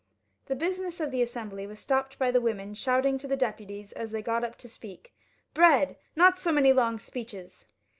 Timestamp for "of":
0.99-1.11